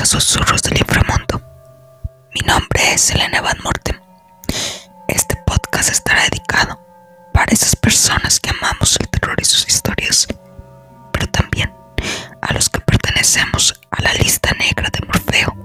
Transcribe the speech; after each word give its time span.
A 0.00 0.06
Susurros 0.06 0.60
del 0.62 0.78
Inframundo. 0.78 1.40
Mi 2.34 2.40
nombre 2.46 2.94
es 2.94 3.10
Elena 3.12 3.40
Van 3.40 3.56
Morten. 3.62 3.98
Este 5.06 5.36
podcast 5.46 5.90
estará 5.90 6.22
dedicado 6.24 6.78
para 7.32 7.52
esas 7.52 7.76
personas 7.76 8.40
que 8.40 8.50
amamos 8.50 8.98
el 9.00 9.08
terror 9.08 9.36
y 9.40 9.44
sus 9.44 9.66
historias, 9.68 10.26
pero 11.12 11.28
también 11.28 11.72
a 12.42 12.52
los 12.52 12.68
que 12.68 12.80
pertenecemos 12.80 13.80
a 13.92 14.02
la 14.02 14.12
lista 14.14 14.50
negra 14.58 14.90
de 14.92 15.06
Morfeo, 15.06 15.56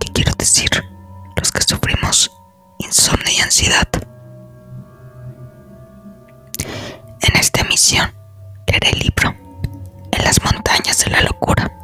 que 0.00 0.12
quiero 0.12 0.32
decir, 0.36 0.68
los 1.36 1.52
que 1.52 1.62
sufrimos 1.62 2.30
insomnio 2.78 3.32
y 3.32 3.40
ansiedad. 3.40 3.88
En 7.22 7.36
esta 7.36 7.60
emisión 7.60 8.12
leeré 8.66 8.90
el 8.90 8.98
libro 8.98 9.34
En 10.10 10.24
las 10.24 10.42
montañas 10.42 10.98
de 11.04 11.10
la 11.10 11.22
locura 11.22 11.75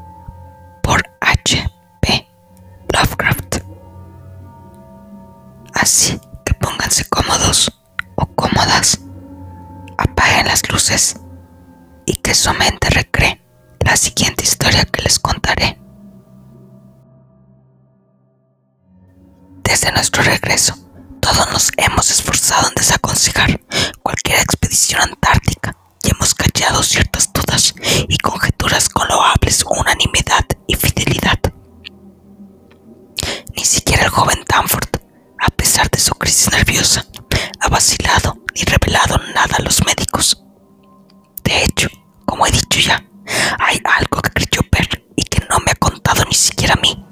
Así 5.83 6.21
que 6.45 6.55
pónganse 6.55 7.05
cómodos 7.07 7.73
o 8.15 8.25
cómodas, 8.37 9.01
apaguen 9.99 10.47
las 10.47 10.63
luces 10.71 11.17
y 12.07 12.15
que 12.15 12.37
su 12.37 12.55
mente 12.55 12.89
recree 12.89 13.43
la 13.81 13.97
siguiente 13.97 14.45
historia 14.45 14.85
que 14.85 15.03
les 15.03 15.19
contaré. 15.19 15.81
Desde 19.65 19.91
nuestro 19.91 20.23
regreso, 20.23 20.77
todos 21.21 21.51
nos 21.51 21.73
hemos 21.77 22.13
esforzado 22.13 22.69
en 22.69 22.75
desaconsejar 22.77 23.61
cualquier 24.05 24.39
expedición 24.39 25.01
antártica 25.01 25.77
y 26.05 26.13
hemos 26.13 26.33
callado 26.37 26.80
ciertas 26.85 27.33
dudas 27.33 27.74
y 28.09 28.19
conjeturas 28.19 28.89
con 28.89 29.09
loables 29.09 29.65
unanimidad 29.69 30.46
y 30.69 30.77
fidelidad. 30.77 31.41
Ni 33.57 33.65
siquiera 33.65 34.05
el 34.05 34.11
joven 34.11 34.41
pesar 35.83 35.91
de 35.91 35.99
su 35.99 36.15
crisis 36.15 36.51
nerviosa, 36.52 37.05
ha 37.61 37.69
vacilado 37.69 38.37
ni 38.55 38.63
revelado 38.63 39.19
nada 39.35 39.57
a 39.59 39.63
los 39.63 39.85
médicos. 39.85 40.41
De 41.43 41.65
hecho, 41.65 41.89
como 42.24 42.47
he 42.47 42.51
dicho 42.52 42.79
ya, 42.79 43.05
hay 43.59 43.80
algo 43.99 44.23
que 44.23 44.30
creyó 44.30 44.61
ver 44.71 45.05
y 45.16 45.24
que 45.24 45.45
no 45.51 45.59
me 45.65 45.73
ha 45.73 45.74
contado 45.74 46.24
ni 46.24 46.35
siquiera 46.35 46.74
a 46.74 46.80
mí, 46.80 47.05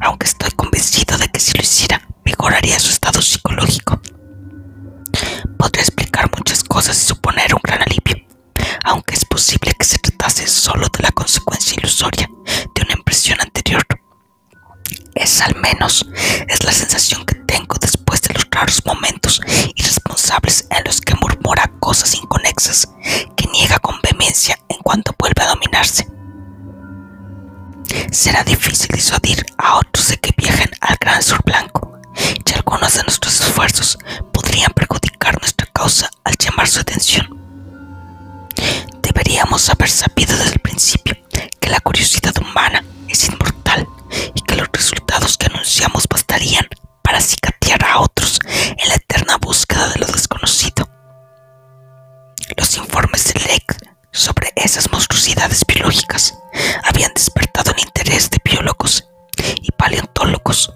aunque 0.00 0.26
estoy 0.26 0.50
convencido 0.50 1.16
de 1.16 1.28
que 1.28 1.40
si 1.40 1.56
lo 1.56 1.62
hiciera, 1.62 2.02
mejoraría 2.24 2.78
su 2.78 2.90
estado 2.90 3.22
psicológico. 3.22 4.00
Podría 5.58 5.82
explicar 5.82 6.30
muchas 6.36 6.64
cosas 6.64 7.00
y 7.02 7.06
suponer 7.06 7.54
un 7.54 7.60
gran 7.62 7.80
alivio, 7.80 8.26
aunque 8.84 9.14
es 9.14 9.24
posible 9.24 9.72
que 9.78 9.86
se 9.86 9.98
tratase 9.98 10.46
solo 10.46 10.88
de 10.88 11.02
la 11.02 11.12
consecuencia 11.12 11.76
ilusoria 11.78 12.28
de 12.74 12.82
una 12.82 12.92
impresión 12.92 13.40
anterior. 13.40 13.86
Es 15.14 15.40
al 15.40 15.56
menos, 15.56 16.06
es 16.46 16.62
la 16.62 16.72
sensación 16.72 17.24
que 17.24 17.36
tengo 17.46 17.76
después 17.80 18.20
de 18.22 18.34
los 18.34 18.46
raros 18.50 18.84
momentos 18.84 19.40
irresponsables 20.26 20.66
en 20.70 20.82
los 20.84 21.00
que 21.00 21.14
murmura 21.14 21.70
cosas 21.78 22.14
inconexas 22.14 22.88
que 23.36 23.48
niega 23.52 23.78
con 23.78 24.00
vehemencia 24.02 24.58
en 24.68 24.78
cuanto 24.82 25.14
vuelve 25.18 25.42
a 25.42 25.48
dominarse. 25.48 26.06
Será 28.10 28.42
difícil 28.42 28.88
disuadir 28.92 29.46
a 29.56 29.76
otros 29.78 30.08
de 30.08 30.16
que 30.16 30.34
viajen 30.36 30.70
al 30.80 30.96
gran 31.00 31.22
sur 31.22 31.40
blanco, 31.44 32.00
y 32.44 32.54
algunos 32.54 32.94
de 32.94 33.02
nuestros 33.04 33.40
esfuerzos 33.40 33.98
podrían 34.32 34.72
perjudicar 34.72 35.38
nuestra 35.40 35.68
causa 35.72 36.10
al 36.24 36.34
llamar 36.36 36.66
su 36.66 36.80
atención. 36.80 37.26
Deberíamos 39.02 39.70
haber 39.70 39.88
sabido 39.88 40.36
desde 40.36 40.54
el 40.54 40.60
principio 40.60 41.14
que 41.60 41.70
la 41.70 41.80
curiosidad 41.80 42.34
humana 42.38 42.84
es 43.08 43.28
inmortal 43.28 43.86
y 44.34 44.40
que 44.40 44.56
los 44.56 44.68
resultados 44.72 45.36
que 45.36 45.46
anunciamos 45.46 46.06
bastarían 46.08 46.66
para 47.02 47.20
cicatear 47.20 47.84
a 47.84 48.00
otros 48.00 48.15
esas 54.66 54.90
monstruosidades 54.90 55.64
biológicas 55.64 56.34
habían 56.82 57.12
despertado 57.14 57.70
el 57.70 57.84
interés 57.84 58.28
de 58.30 58.38
biólogos 58.44 59.08
y 59.62 59.70
paleontólogos, 59.70 60.72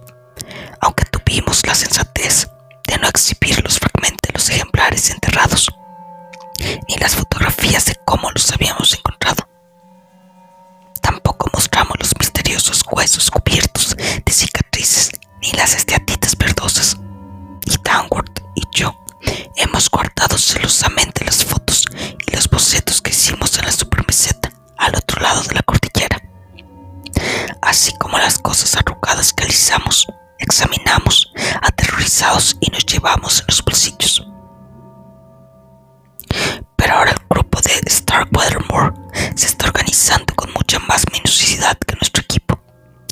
aunque 0.81 1.05
tuvimos 1.07 1.67
la 1.67 1.75
sensatez 1.75 2.49
de 2.87 2.99
no 2.99 3.09
exhibir 3.09 3.61
los 3.65 3.81
fragmentos 3.81 4.29
de 4.29 4.33
los 4.33 4.49
ejemplares 4.49 5.11
enterrados 5.11 5.69
ni 6.89 6.97
las 6.99 7.17
fotografías 7.17 7.87
de 7.87 7.97
cómo 8.05 8.31
los 8.31 8.53
habíamos 8.53 8.93
encontrado. 8.95 9.49
Tampoco 11.01 11.51
mostramos 11.53 11.97
los 11.99 12.13
misteriosos 12.19 12.85
huesos 12.93 13.29
cubiertos 13.29 13.97
de 13.97 14.33
cicatrices 14.33 15.11
ni 15.43 15.51
las 15.53 15.75
esteatitas 15.75 16.37
verdosas. 16.37 16.97
Y 17.67 17.77
Downward 17.83 18.31
y 18.55 18.63
yo 18.73 18.95
hemos 19.57 19.91
guardado 19.91 20.39
celosamente 20.39 21.25
las 21.25 21.45
fotos 21.45 21.85
y 22.27 22.35
los 22.35 22.49
bocetos 22.49 23.01
que 23.01 23.11
hicimos 23.11 23.59
en 23.59 23.67
la 23.67 23.73
supermeseta 23.73 24.51
al 24.81 24.97
otro 24.97 25.21
lado 25.21 25.43
de 25.43 25.55
la 25.55 25.63
cordillera, 25.63 26.21
así 27.63 27.93
como 27.99 28.19
las 28.19 28.39
cosas 28.39 28.75
arrugadas 28.77 29.33
que 29.33 29.45
alisamos, 29.45 30.07
examinamos, 30.39 31.33
aterrorizados 31.61 32.57
y 32.61 32.71
nos 32.71 32.87
llevamos 32.87 33.41
en 33.41 33.47
los 33.49 33.63
bolsillos. 33.63 34.27
Pero 36.77 36.95
ahora 36.95 37.11
el 37.13 37.19
grupo 37.29 37.61
de 37.61 37.91
Starkweather 37.91 38.59
se 39.37 39.47
está 39.47 39.67
organizando 39.67 40.35
con 40.35 40.51
mucha 40.53 40.79
más 40.81 41.05
minuciosidad 41.13 41.77
que 41.87 41.97
nuestro 41.97 42.23
equipo, 42.23 42.59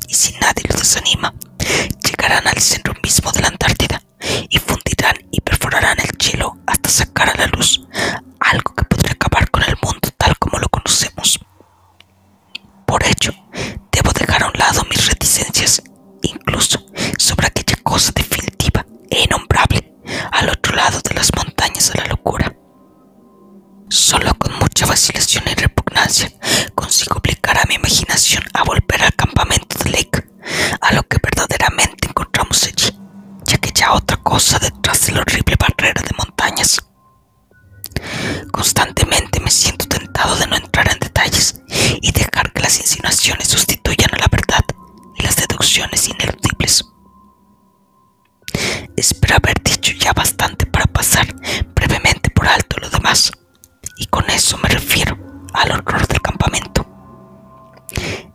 y 0.07 0.15
si 0.15 0.33
nadie 0.39 0.63
los 0.67 0.79
desanima, 0.79 1.33
llegarán 2.03 2.47
al 2.47 2.59
centro 2.59 2.95
mismo 3.03 3.31
de 3.31 3.41
la 3.41 3.49
Antártida 3.49 4.01
y 4.49 4.57
fundirán 4.57 5.15
y 5.31 5.39
perforarán 5.41 5.99
el 5.99 6.17
hielo 6.17 6.57
hasta 6.65 6.89
sacar 6.89 7.29
a 7.29 7.37
la 7.37 7.47
luz 7.47 7.81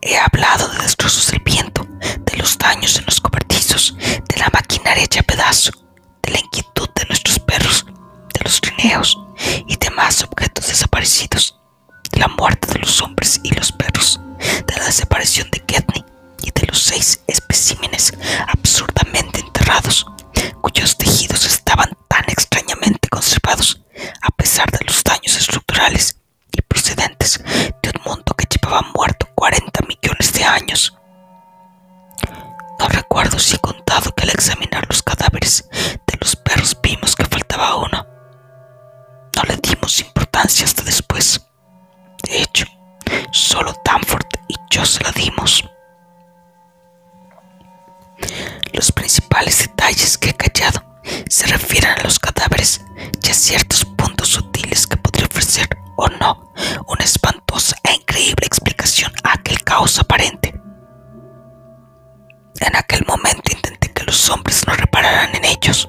He 0.07 0.19
hablado 0.19 0.69
de 0.69 0.81
destrozos 0.81 1.31
del 1.31 1.41
viento, 1.41 1.87
de 2.27 2.37
los 2.37 2.59
daños 2.59 2.95
en 2.99 3.07
los 3.07 3.23
cobertizos, 3.23 3.97
de 3.99 4.37
la 4.37 4.51
maquinaria 4.53 5.03
hecha 5.03 5.23
pedazo, 5.23 5.71
de 6.23 6.31
la 6.31 6.41
inquietud 6.41 6.91
de 6.95 7.07
nuestros 7.07 7.39
perros, 7.39 7.87
de 8.35 8.41
los 8.45 8.61
trineos 8.61 9.19
y 9.67 9.75
demás 9.79 10.23
objetos 10.23 10.67
desaparecidos, 10.67 11.59
de 12.13 12.21
la 12.21 12.29
muerte 12.29 12.71
de 12.75 12.81
los 12.81 13.01
hombres 13.01 13.41
y 13.43 13.55
los 13.55 13.73
perros, 13.73 14.21
de 14.67 14.77
la 14.77 14.85
desaparición 14.85 15.49
de 15.51 15.61
Ketney 15.61 16.05
y 16.43 16.51
de 16.51 16.67
los 16.67 16.83
seis 16.83 17.23
especímenes 17.27 18.13
absurdamente 18.47 19.41
enterrados, 19.41 20.07
cuyos 20.61 20.99
tejidos 20.99 21.47
estaban 21.47 21.89
tan 22.09 22.25
extrañamente 22.29 23.09
conservados 23.09 23.81
a 24.21 24.29
pesar 24.37 24.71
de 24.71 24.85
los 24.85 25.03
daños 25.03 25.35
estructurales 25.35 26.19
y 26.53 26.61
procedentes 26.61 27.43
de 27.83 27.91
un 27.97 28.03
mundo 28.05 28.35
que 28.37 28.47
llevaba 28.51 28.83
muerto 28.95 29.29
40 29.45 29.81
millones 29.87 30.33
de 30.33 30.43
años. 30.43 30.99
No 32.79 32.89
recuerdo 32.89 33.39
si 33.39 33.57
he 33.57 33.59
contado 33.59 34.11
que 34.15 34.23
al 34.23 34.31
examinar 34.31 34.87
los 34.89 35.03
cadáveres 35.03 35.69
de 35.71 36.17
los 36.19 36.35
perros 36.35 36.75
vimos 36.83 37.15
que 37.15 37.27
faltaba 37.27 37.77
uno. 37.77 38.07
No 39.37 39.43
le 39.47 39.57
dimos 39.57 40.01
importancia 40.01 40.65
hasta 40.65 40.83
después. 40.83 41.47
De 42.23 42.41
hecho, 42.41 42.65
solo 43.33 43.75
Danforth 43.85 44.35
y 44.49 44.55
yo 44.71 44.87
se 44.87 45.05
la 45.05 45.13
dimos. 45.13 45.63
Los 48.73 48.93
principales 48.93 49.59
detalles 49.59 50.17
que 50.17 50.33
aparente. 59.99 60.61
En 62.61 62.77
aquel 62.77 63.05
momento 63.07 63.53
intenté 63.53 63.93
que 63.93 64.05
los 64.05 64.31
hombres 64.31 64.67
no 64.67 64.75
repararan 64.75 65.35
en 65.35 65.45
ellos, 65.45 65.89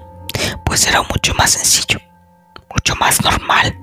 pues 0.66 0.86
era 0.88 1.02
mucho 1.04 1.34
más 1.36 1.52
sencillo, 1.52 2.00
mucho 2.74 2.96
más 2.98 3.24
normal 3.24 3.78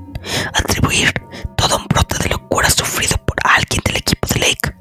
atribuir 0.54 1.12
todo 1.56 1.76
un 1.76 1.86
brote 1.86 2.16
de 2.18 2.28
locura 2.30 2.70
sufrido 2.70 3.16
por 3.24 3.36
alguien 3.44 3.80
del 3.84 3.96
equipo 3.96 4.26
de 4.28 4.40
Lake. 4.40 4.76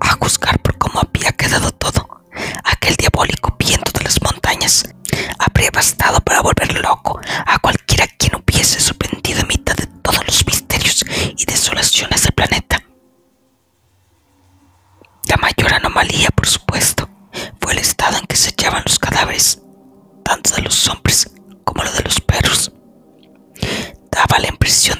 A 0.00 0.16
juzgar 0.20 0.60
por 0.60 0.76
cómo 0.78 1.00
había 1.00 1.32
quedado 1.32 1.70
todo, 1.72 2.24
aquel 2.64 2.96
diabólico 2.96 3.56
viento 3.58 3.90
de 3.98 4.04
las 4.04 4.20
montañas 4.22 4.84
habría 5.38 5.70
bastado 5.72 6.20
para 6.20 6.42
volver 6.42 6.53
planeta. 12.46 12.82
La 15.28 15.36
mayor 15.36 15.72
anomalía, 15.72 16.28
por 16.30 16.46
supuesto, 16.46 17.08
fue 17.60 17.72
el 17.72 17.78
estado 17.78 18.18
en 18.18 18.26
que 18.26 18.36
se 18.36 18.50
hallaban 18.50 18.82
los 18.86 18.98
cadáveres, 18.98 19.60
tanto 20.24 20.54
de 20.54 20.62
los 20.62 20.88
hombres 20.88 21.30
como 21.64 21.82
lo 21.82 21.92
de 21.92 22.02
los 22.02 22.20
perros. 22.20 22.72
Daba 24.10 24.38
la 24.38 24.48
impresión 24.48 24.98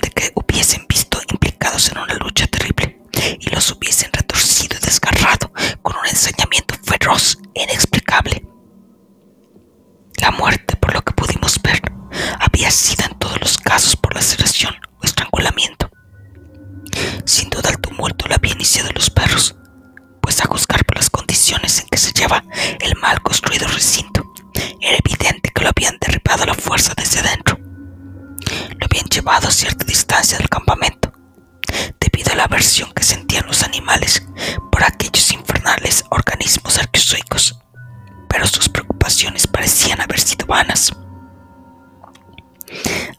vanas. 40.46 40.92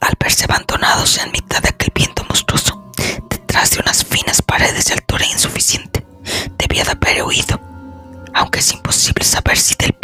Al 0.01 0.13
verse 0.19 0.45
abandonados 0.45 1.17
en 1.19 1.31
mitad 1.31 1.61
de 1.61 1.69
aquel 1.69 1.91
viento 1.93 2.23
monstruoso, 2.27 2.91
detrás 3.29 3.71
de 3.71 3.79
unas 3.79 4.03
finas 4.03 4.41
paredes 4.41 4.85
de 4.85 4.93
altura 4.93 5.25
insuficiente, 5.25 6.05
debía 6.57 6.83
de 6.83 6.91
haber 6.91 7.21
oído, 7.21 7.59
aunque 8.33 8.59
es 8.59 8.71
imposible 8.71 9.23
saber 9.23 9.57
si 9.57 9.75
del 9.75 9.94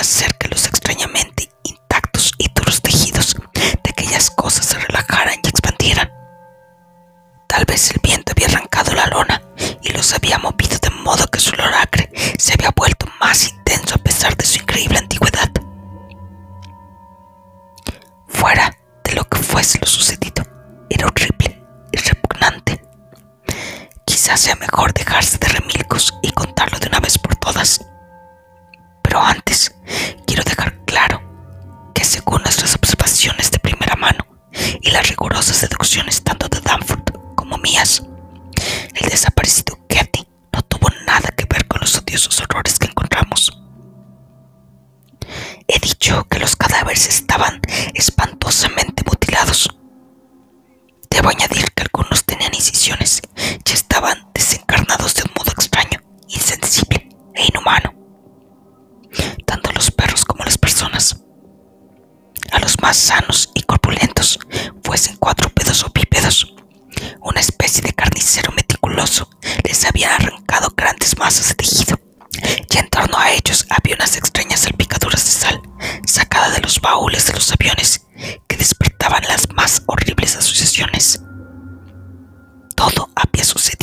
a 0.00 0.02
hacer 0.02 0.34
que 0.36 0.48
los 0.48 0.66
extrañamente 0.66 1.50
intactos 1.64 2.32
y 2.38 2.48
duros 2.54 2.80
tejidos 2.80 3.36
de 3.54 3.90
aquellas 3.90 4.30
cosas 4.30 4.66
se 4.66 4.78
relajaran 4.78 5.38
y 5.42 5.48
expandieran. 5.48 6.10
Tal 7.46 7.64
vez 7.64 7.90
el 7.90 8.00
viento 8.02 8.32
había 8.32 8.46
arrancado 8.46 8.94
la 8.94 9.06
lona 9.06 9.42
y 9.82 9.92
los 9.92 10.12
había 10.14 10.38
movido 10.38 10.78
de 10.80 10.90
modo 10.90 11.26
que 11.26 11.40
su 11.40 11.54
olor 11.54 11.74
acre 11.74 12.10
se 12.38 12.54
había 12.54 12.70
vuelto 12.74 13.06
más 13.20 13.48
intenso 13.48 13.96
a 13.96 14.02
pesar 14.02 14.36
de 14.36 14.44
su 14.46 14.58
increíble 14.58 14.98
antigüedad. 14.98 15.50
Fuera 18.28 18.76
de 19.04 19.12
lo 19.14 19.24
que 19.28 19.38
fuese 19.38 19.78
lo 19.80 19.86
sucedido, 19.86 20.44
era 20.88 21.06
horrible 21.06 21.62
y 21.92 21.98
repugnante. 21.98 22.80
Quizás 24.04 24.40
sea 24.40 24.56
mejor 24.56 24.92
dejarse 24.94 25.38
de 25.38 25.48
remilcos 25.48 26.14
y 26.22 26.30
contarlo 26.32 26.78
de 26.78 26.88
una 26.88 27.00
vez 27.00 27.18
por 27.18 27.36
todas. 27.36 27.80
Pero 29.02 29.20
antes, 29.20 29.74
las 34.92 35.08
rigurosas 35.08 35.60
deducciones 35.60 36.22
tanto 36.22 36.48
de 36.48 36.60
Danforth 36.60 37.10
como 37.34 37.58
mías, 37.58 38.02
el 38.94 39.08
desaparecido 39.08 39.78
Getty 39.88 40.26
no 40.52 40.62
tuvo 40.62 40.88
nada 41.06 41.28
que 41.36 41.44
ver 41.46 41.66
con 41.66 41.80
los 41.80 41.96
odiosos 41.96 42.40
horrores 42.40 42.78
que 42.78 42.86
encontramos. 42.86 43.56
He 45.68 45.78
dicho 45.78 46.26
que 46.28 46.38
los 46.38 46.56
cadáveres 46.56 47.08
estaban 47.08 47.60
espantosamente 47.94 49.04
mutilados. 49.06 49.68
Debo 51.08 51.28
añadir 51.28 51.70
que 51.72 51.82
algunos 51.82 52.24
tenían 52.24 52.54
incisiones 52.54 53.22
y 53.36 53.72
estaban 53.72 54.30
desencarnados 54.34 55.14
de 55.14 55.22
un 55.22 55.32
modo 55.36 55.52
extraño, 55.52 56.00
insensible 56.28 57.08
e 57.34 57.46
inhumano. 57.46 57.94
Tanto 59.44 59.72
los 59.72 59.90
perros 59.90 60.24
como 60.24 60.44
las 60.44 60.58
personas. 60.58 61.16
A 62.52 62.58
los 62.58 62.80
más 62.82 62.96
sanos 62.96 63.50
y 63.54 63.62
corpulentos, 63.62 64.38
fuesen 64.90 65.18
cuadrúpedos 65.18 65.84
o 65.84 65.90
bípedos, 65.94 66.52
una 67.20 67.38
especie 67.38 67.80
de 67.80 67.92
carnicero 67.92 68.50
meticuloso 68.50 69.30
les 69.62 69.84
había 69.84 70.16
arrancado 70.16 70.74
grandes 70.76 71.16
masas 71.16 71.46
de 71.50 71.54
tejido 71.54 72.00
y 72.68 72.76
en 72.76 72.88
torno 72.88 73.16
a 73.16 73.30
ellos 73.30 73.66
había 73.70 73.94
unas 73.94 74.16
extrañas 74.16 74.58
salpicaduras 74.58 75.24
de 75.24 75.30
sal 75.30 75.62
sacadas 76.08 76.56
de 76.56 76.62
los 76.62 76.80
baúles 76.80 77.24
de 77.24 77.34
los 77.34 77.52
aviones 77.52 78.04
que 78.48 78.56
despertaban 78.56 79.22
las 79.28 79.48
más 79.52 79.84
horribles 79.86 80.34
asociaciones. 80.34 81.22
Todo 82.74 83.10
había 83.14 83.44
sucedido 83.44 83.79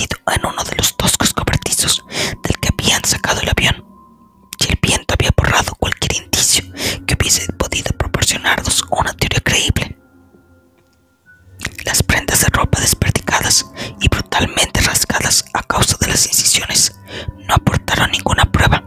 y 14.37 14.45
brutalmente 14.45 14.81
rasgadas 14.81 15.45
a 15.53 15.63
causa 15.63 15.97
de 15.99 16.07
las 16.07 16.27
incisiones 16.27 16.99
no 17.47 17.55
aportaron 17.55 18.11
ninguna 18.11 18.45
prueba. 18.51 18.83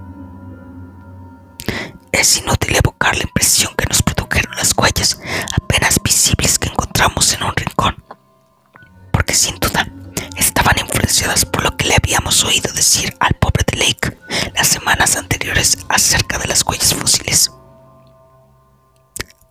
Es 2.12 2.36
inútil 2.36 2.76
evocar 2.76 3.16
la 3.16 3.24
impresión 3.24 3.74
que 3.76 3.86
nos 3.86 4.02
produjeron 4.02 4.54
las 4.56 4.72
huellas 4.76 5.20
apenas 5.60 6.00
visibles 6.02 6.58
que 6.58 6.68
encontramos 6.68 7.32
en 7.32 7.42
un 7.42 7.52
rincón, 7.56 7.96
porque 9.12 9.34
sin 9.34 9.58
duda 9.58 9.88
estaban 10.36 10.78
influenciadas 10.78 11.44
por 11.44 11.64
lo 11.64 11.76
que 11.76 11.86
le 11.86 11.96
habíamos 11.96 12.44
oído 12.44 12.72
decir 12.72 13.16
al 13.18 13.34
pobre 13.34 13.64
de 13.66 13.78
Lake 13.78 14.18
las 14.54 14.68
semanas 14.68 15.16
anteriores 15.16 15.78
acerca 15.88 16.38
de 16.38 16.48
las 16.48 16.64
huellas 16.64 16.94
fósiles. 16.94 17.50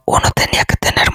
Uno 0.05 0.31
tenía 0.33 0.63
que 0.65 0.75
tener 0.77 1.08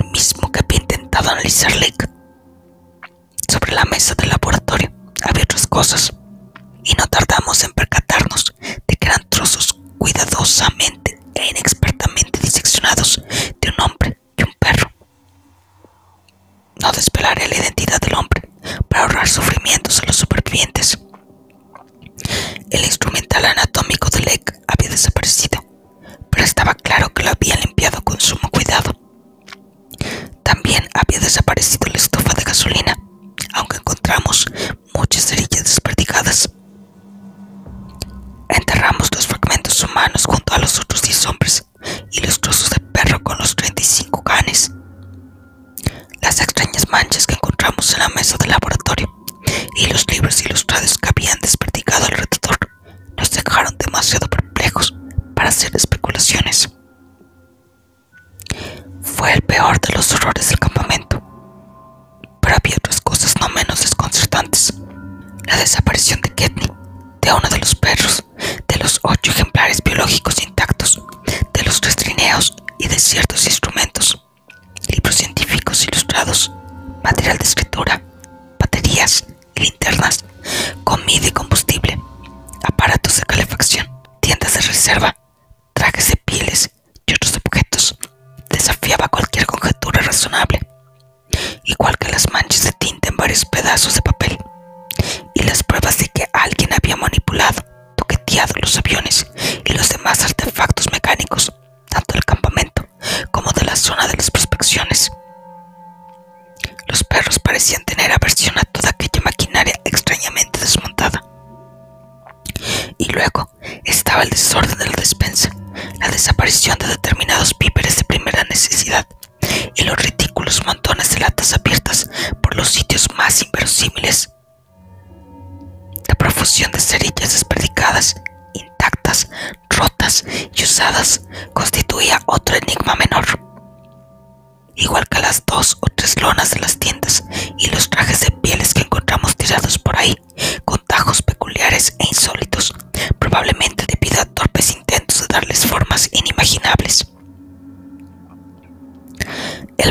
el 0.00 0.10
mismo 0.10 0.50
que 0.50 0.60
había 0.60 0.80
intentado 0.80 1.30
analizar 1.30 1.74
Lake. 1.76 2.08
Sobre 3.48 3.72
la 3.72 3.84
mesa 3.84 4.14
del 4.14 4.30
laboratorio 4.30 4.92
había 5.22 5.44
otras 5.44 5.66
cosas, 5.66 6.12
y 6.84 6.94
no 6.94 7.06
tardamos 7.06 7.62
en 7.64 7.72
percatarnos 7.72 8.54
de 8.60 8.96
que 8.96 9.06
eran 9.06 9.28
trozos 9.28 9.78
cuidadosamente 9.98 11.18
e 11.34 11.50
inexpertamente 11.50 12.40
diseccionados 12.40 13.22
de 13.60 13.68
un 13.68 13.84
hombre 13.84 14.20
y 14.36 14.42
un 14.42 14.54
perro. 14.58 14.90
No 16.80 16.92
desvelaré 16.92 17.48
la 17.48 17.56
identidad 17.56 18.00
del 18.00 18.14
hombre 18.14 18.48
para 18.88 19.02
ahorrar 19.02 19.28
sufrimientos 19.28 20.00
a 20.00 20.06
los 20.06 20.16
supervivientes. 20.16 20.98
El 22.70 22.84
instrumental 22.84 23.44
anatómico 23.44 24.08
de 24.08 24.20
Lake 24.20 24.52
había 24.66 24.90
desaparecido, 24.90 25.62
pero 26.30 26.44
estaba 26.44 26.74
claro 26.74 27.12
que 27.12 27.22
lo 27.24 27.30
había 27.30 27.56
limpiado 27.56 28.00
con 28.02 28.18
sumo 28.20 28.48
cuidado 28.50 28.59
desaparecido 31.30 31.86
la 31.86 31.96
estufa 31.96 32.34
de 32.34 32.42
gasolina, 32.42 32.98
aunque 33.54 33.76
encontramos 33.76 34.46
muchas 34.92 35.26
cerillas 35.26 35.62
desperdigadas. 35.62 36.50
Enterramos 38.48 39.08
los 39.14 39.28
fragmentos 39.28 39.80
humanos 39.84 40.24
junto 40.26 40.52
a 40.52 40.58
los 40.58 40.80
otros 40.80 41.02
10 41.02 41.26
hombres 41.26 41.64
y 42.10 42.20
los 42.22 42.40
trozos 42.40 42.70
de 42.70 42.80
perro 42.80 43.22
con 43.22 43.38
los 43.38 43.54
35 43.54 44.24
canes. 44.24 44.72
Las 46.20 46.40
extrañas 46.40 46.88
manchas 46.90 47.28
que 47.28 47.34
encontramos 47.34 47.94
en 47.94 48.00
la 48.00 48.08
mesa 48.08 48.36
del 48.36 48.50
laboratorio 48.50 49.08
y 49.76 49.86
los 49.86 50.10
libros 50.10 50.44
ilustrados 50.44 50.98
que 50.98 51.10
habían 51.10 51.38
desperdigado 51.40 52.06
alrededor 52.06 52.58
nos 53.16 53.30
dejaron 53.30 53.76
demasiado 53.78 54.26
perplejos 54.26 54.96
para 55.36 55.50
hacer 55.50 55.70
especulaciones. 55.76 56.68
Fue 59.00 59.32
el 59.32 59.42
peor 59.42 59.80
de 59.80 59.94
los 59.94 60.12
horrores 60.12 60.48
del 60.48 60.58
campamento. 60.58 60.79
De 67.30 67.36
uno 67.36 67.48
de 67.48 67.58
los 67.60 67.76
perros, 67.76 68.24
de 68.66 68.76
los 68.78 68.98
ocho 69.04 69.30
ejemplares 69.30 69.80
biológicos 69.84 70.42
intactos, 70.42 71.00
de 71.52 71.62
los 71.62 71.80
restrineos 71.80 72.56
y 72.76 72.88
de 72.88 72.98
ciertos 72.98 73.46
instrumentos, 73.46 74.20
libros 74.88 75.14
científicos 75.14 75.84
ilustrados, 75.84 76.50
material 77.04 77.38
de 77.38 77.44
escritura, 77.44 78.02
baterías, 78.58 79.26
linternas, 79.54 80.24
comida 80.82 81.28
y 81.28 81.30
combustible, 81.30 82.00
aparatos 82.64 83.18
de 83.18 83.22
calefacción, 83.22 83.86
tiendas 84.18 84.54
de 84.54 84.62
reserva, 84.62 85.16
trajes 85.72 86.08
de 86.08 86.16
pieles 86.16 86.70
y 87.06 87.14
otros 87.14 87.36
objetos. 87.36 87.96
Desafiaba 88.48 89.06
cualquier 89.06 89.46
conjetura 89.46 90.02
razonable, 90.02 90.66
igual 91.62 91.96
que 91.96 92.08
las 92.08 92.28
manchas 92.32 92.64
de 92.64 92.72
tinta 92.72 93.08
en 93.08 93.16
varios 93.16 93.44
pedazos 93.44 93.94
de 93.94 94.02
papel 94.02 94.36
y 94.36 94.39
las 95.50 95.64
pruebas 95.64 95.98
de 95.98 96.06
que 96.06 96.28
alguien 96.32 96.70
había 96.72 96.94
manipulado, 96.94 97.60
toqueteado 97.96 98.54
los 98.60 98.78
aviones 98.78 99.26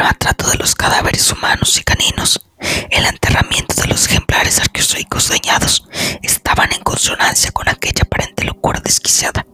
maltrato 0.10 0.50
de 0.50 0.58
los 0.58 0.74
cadáveres 0.74 1.32
humanos 1.32 1.78
y 1.78 1.84
caninos, 1.84 2.44
el 2.90 3.06
enterramiento 3.06 3.80
de 3.80 3.90
los 3.90 4.08
ejemplares 4.08 4.60
arqueozoicos 4.60 5.30
dañados, 5.30 5.88
estaban 6.24 6.74
en 6.74 6.82
consonancia 6.82 7.52
con 7.52 7.70
aquella 7.70 8.02
aparente 8.06 8.44
locura 8.44 8.82
desquiciada. 8.84 9.46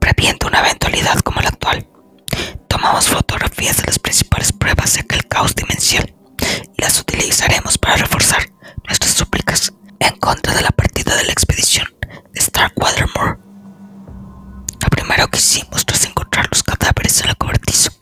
Previendo 0.00 0.48
una 0.48 0.60
eventualidad 0.60 1.20
como 1.20 1.40
la 1.40 1.50
actual, 1.50 1.86
Tomamos 2.66 3.06
fotografías 3.06 3.76
de 3.76 3.84
las 3.84 4.00
principales 4.00 4.52
pruebas 4.52 4.94
de 4.94 5.00
aquel 5.00 5.26
caos 5.28 5.54
dimensional 5.54 6.12
y 6.76 6.82
las 6.82 7.00
utilizaremos 7.00 7.78
para 7.78 7.96
reforzar 7.96 8.50
nuestras 8.84 9.14
súplicas 9.14 9.72
en 10.00 10.16
contra 10.18 10.54
de 10.54 10.62
la 10.62 10.70
partida 10.70 11.16
de 11.16 11.24
la 11.24 11.32
expedición 11.32 11.86
de 12.32 12.40
Starkweather 12.40 13.06
Lo 13.16 14.88
primero 14.90 15.28
que 15.28 15.38
hicimos 15.38 15.86
tras 15.86 16.04
encontrar 16.04 16.48
los 16.50 16.62
cadáveres 16.62 17.20
en 17.20 17.28
la 17.28 17.34
cobertizo 17.36 17.97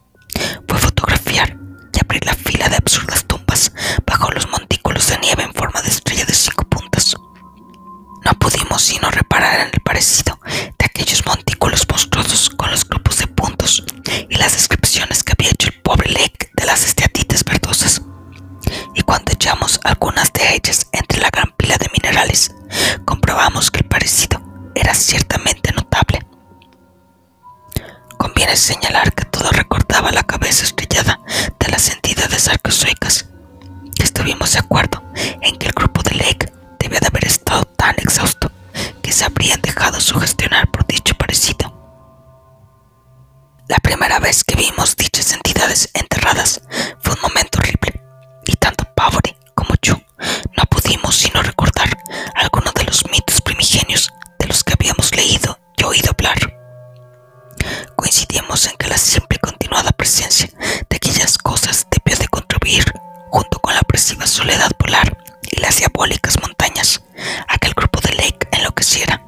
abrir 2.06 2.24
la 2.24 2.34
fila 2.34 2.68
de 2.68 2.76
absurdas 2.76 3.24
tumbas 3.26 3.72
bajo 4.06 4.30
los 4.30 4.48
montículos 4.48 5.08
de 5.08 5.18
nieve 5.18 5.42
en 5.42 5.52
forma 5.52 5.82
de 5.82 5.88
estrella 5.88 6.24
de 6.24 6.34
cinco 6.34 6.62
puntas. 6.64 7.16
No 8.24 8.32
pudimos 8.38 8.80
sino 8.82 9.10
reparar 9.10 9.60
en 9.62 9.70
el 9.72 9.80
parecido 9.80 10.38
de 10.46 10.84
aquellos 10.84 11.26
montículos 11.26 11.84
monstruosos 11.90 12.50
con 12.50 12.70
los 12.70 12.88
grupos 12.88 13.18
de 13.18 13.26
puntos 13.26 13.82
y 14.28 14.36
las 14.36 14.52
descripciones 14.52 15.24
que 15.24 15.32
había 15.36 15.50
hecho 15.50 15.68
el 15.68 15.82
pobre 15.82 16.08
Lake 16.10 16.50
de 16.54 16.64
las 16.64 16.84
esteatites 16.84 17.44
verdosas. 17.44 18.02
Y 18.94 19.02
cuando 19.02 19.32
echamos 19.32 19.80
algunas 19.82 20.32
de 20.32 20.54
ellas 20.54 20.86
entre 20.92 21.20
la 21.20 21.30
gran 21.30 21.52
pila 21.56 21.76
de 21.76 21.90
minerales, 21.92 22.54
comprobamos 23.04 23.70
que 23.72 23.80
el 23.80 23.86
parecido 23.86 24.40
era 24.76 24.94
ciertamente 24.94 25.72
notable. 25.72 26.24
Conviene 28.16 28.56
señalar 28.56 29.12
que 29.12 29.24
todo 29.24 29.50
recordaba 29.50 30.10
la 30.12 30.22
cabeza 30.22 30.64
de 31.66 31.72
las 31.72 31.90
entidades 31.90 32.46
arcozoicas. 32.46 33.26
Estuvimos 33.98 34.52
de 34.52 34.60
acuerdo 34.60 35.02
en 35.42 35.56
que 35.56 35.66
el 35.66 35.72
grupo 35.72 36.00
de 36.02 36.14
Lake 36.14 36.52
debía 36.78 37.00
de 37.00 37.08
haber 37.08 37.26
estado 37.26 37.64
tan 37.64 37.96
exhausto 37.98 38.52
que 39.02 39.10
se 39.10 39.24
habrían 39.24 39.60
dejado 39.62 40.00
sugestionar 40.00 40.70
por 40.70 40.86
dicho 40.86 41.14
parecido. 41.16 41.74
La 43.68 43.78
primera 43.78 44.20
vez 44.20 44.44
que 44.44 44.54
vimos 44.54 44.94
dichas 44.94 45.32
entidades 45.32 45.90
enterradas 45.94 46.60
fue 47.00 47.14
un 47.14 47.22
momento 47.22 47.58
horrible, 47.58 48.00
y 48.46 48.52
tanto 48.54 48.84
Pavori 48.94 49.34
como 49.54 49.74
yo 49.82 50.00
no 50.56 50.64
pudimos 50.70 51.16
sino 51.16 51.42
recordar 51.42 51.98
algunos 52.36 52.74
de 52.74 52.84
los 52.84 53.04
mitos 53.10 53.40
primigenios 53.40 54.12
de 54.38 54.46
los 54.46 54.62
que 54.62 54.74
habíamos 54.74 55.12
leído 55.16 55.58
y 55.76 55.82
oído 55.82 56.12
hablar. 56.12 56.38
Coincidimos 57.96 58.66
en 58.66 58.76
que 58.76 58.86
la 58.86 58.98
simple 58.98 59.38
continuada 59.40 59.90
presencia 60.06 60.48
de 60.88 60.96
aquellas 60.96 61.36
cosas 61.36 61.84
debió 61.90 62.16
de 62.16 62.28
contribuir, 62.28 62.84
junto 63.28 63.58
con 63.58 63.74
la 63.74 63.80
opresiva 63.80 64.24
soledad 64.24 64.70
polar 64.78 65.18
y 65.50 65.60
las 65.60 65.78
diabólicas 65.78 66.40
montañas, 66.40 67.02
a 67.48 67.58
que 67.58 67.66
el 67.66 67.74
grupo 67.74 67.98
de 68.00 68.14
Lake 68.14 68.46
enloqueciera 68.52 69.25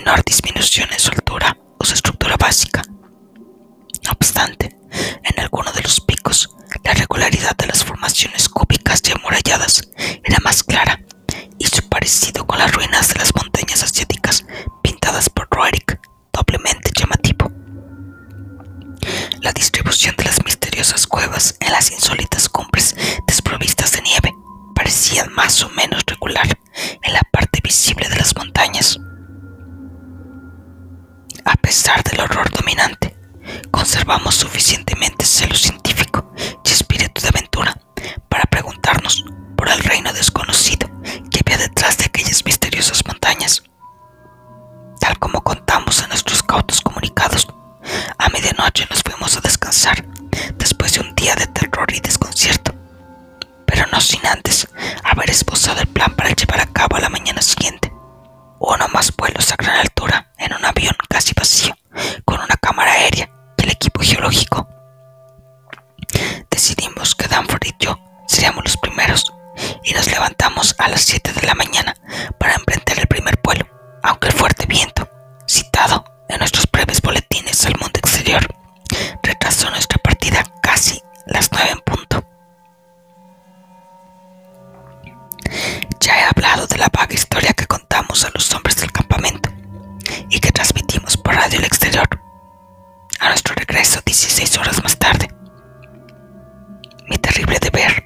menor 0.00 0.24
disminución 0.24 0.90
en 0.92 0.98
su 0.98 1.10
altura 1.10 1.56
o 1.78 1.84
su 1.84 1.92
estructura 1.92 2.36
básica. 2.38 2.82
No 2.88 4.12
obstante, 4.12 4.78
en 4.90 5.40
alguno 5.40 5.70
de 5.72 5.82
los 5.82 6.00
picos, 6.00 6.48
la 6.84 6.94
regularidad 6.94 7.54
de 7.56 7.66
las 7.66 7.84
formaciones 7.84 8.48
cúbicas 8.48 9.02
y 9.06 9.12
amuralladas 9.12 9.82
era 10.24 10.38
más 10.42 10.62
clara 10.64 11.00
y 11.58 11.66
su 11.66 11.86
parecido 11.88 12.46
con 12.46 12.58
las 12.58 12.72
ruinas 12.72 13.08
de 13.08 13.18
las 13.18 13.34
montañas 13.34 13.82
asiáticas 13.82 14.46
pintadas 14.82 15.28
por 15.28 15.46
Roerick 15.50 16.00
doblemente 16.32 16.90
llamativo. 16.98 17.52
La 19.42 19.52
distribución 19.52 20.16
de 20.16 20.24
las 20.24 20.42
misteriosas 20.44 21.06
cuevas 21.06 21.56
en 21.60 21.72
las 21.72 21.90
insólitas 21.90 22.48
cumbres 22.48 22.96
desprovistas 23.26 23.92
de 23.92 24.00
nieve 24.00 24.32
parecía 24.74 25.26
más 25.26 25.62
o 25.62 25.68
menos 25.70 26.02
regular 26.06 26.48
en 27.02 27.12
la 27.12 27.20
parte 27.30 27.60
visible 27.62 28.08
de 28.08 28.16
las 28.16 28.34
montañas. 28.34 28.98
A 31.44 31.54
pesar 31.54 32.02
del 32.02 32.20
horror 32.20 32.50
dominante, 32.50 33.16
conservamos 33.70 34.34
suficientemente 34.34 35.24
celo 35.24 35.54
científico 35.54 36.32
y 36.64 36.70
espíritu 36.70 37.20
de 37.22 37.28
aventura 37.28 37.78
para 38.28 38.44
preguntarnos 38.44 39.24
por 39.56 39.68
el 39.68 39.78
reino 39.80 40.12
desconocido 40.12 40.88
que 41.30 41.40
había 41.44 41.58
detrás 41.58 41.98
de 41.98 42.06
aquellas 42.06 42.44
misteriosas 42.44 43.04
montañas. 43.06 43.62
Tal 45.00 45.18
como 45.18 45.42
contamos 45.42 46.02
en 46.02 46.08
nuestros 46.08 46.42
cautos 46.42 46.80
comunicados, 46.80 47.46
a 48.18 48.28
medianoche 48.28 48.86
nos 48.90 49.02
fuimos 49.02 49.36
a 49.36 49.40
descansar 49.40 50.04
después 50.56 50.94
de 50.94 51.00
un 51.00 51.14
día 51.14 51.34
de 51.34 51.46
terror 51.46 51.86
y 51.94 52.00
desconcierto, 52.00 52.74
pero 53.66 53.86
no 53.92 54.00
sin 54.00 54.24
antes 54.26 54.68
haber 55.04 55.30
esbozado 55.30 55.80
el 55.80 55.88
plan 55.88 56.14
para 56.14 56.30
llevar 56.30 56.60
a 56.60 56.66
cabo 56.66 56.96
a 56.96 57.00
la 57.00 57.08
mañana 57.08 57.42
siguiente 57.42 57.90
uno 58.60 58.86
más 58.88 59.14
vuelos 59.16 59.50
a 59.52 59.56
gran 59.56 59.78
altura 59.78 60.29
en 60.50 60.56
un 60.56 60.64
avión 60.64 60.96
casi 61.08 61.32
vacío, 61.34 61.76
con 62.24 62.40
una 62.40 62.56
cámara 62.56 62.92
aérea 62.92 63.30
y 63.56 63.62
el 63.62 63.70
equipo 63.70 64.00
geológico. 64.00 64.68
Decidimos 66.50 67.14
que 67.14 67.28
Danford 67.28 67.64
y 67.66 67.74
yo 67.78 67.98
seríamos 68.26 68.64
los 68.64 68.76
primeros 68.76 69.32
y 69.84 69.92
nos 69.92 70.08
levantamos 70.08 70.74
a 70.78 70.88
las 70.88 71.02
7 71.02 71.32
de 71.32 71.46
la 71.46 71.54
mañana 71.54 71.94
A 93.20 93.28
nuestro 93.28 93.54
regreso 93.54 94.00
16 94.02 94.56
horas 94.56 94.82
más 94.82 94.96
tarde. 94.96 95.28
Mi 97.06 97.18
terrible 97.18 97.58
deber 97.60 98.02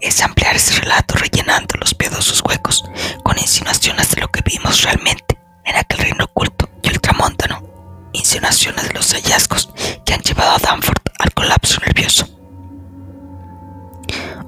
es 0.00 0.22
ampliar 0.22 0.56
ese 0.56 0.80
relato 0.80 1.16
rellenando 1.16 1.76
los 1.78 1.94
piadosos 1.94 2.42
huecos 2.42 2.82
con 3.22 3.38
insinuaciones 3.38 4.10
de 4.10 4.22
lo 4.22 4.28
que 4.28 4.40
vimos 4.42 4.82
realmente 4.82 5.38
en 5.66 5.76
aquel 5.76 5.98
reino 5.98 6.24
oculto 6.24 6.70
y 6.82 6.88
ultramontano, 6.88 8.08
insinuaciones 8.14 8.88
de 8.88 8.94
los 8.94 9.12
hallazgos 9.12 9.70
que 10.06 10.14
han 10.14 10.22
llevado 10.22 10.52
a 10.52 10.58
Danford 10.58 11.02
al 11.18 11.34
colapso 11.34 11.80
nervioso. 11.80 12.26